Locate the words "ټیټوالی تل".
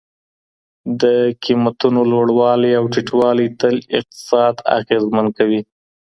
2.93-3.75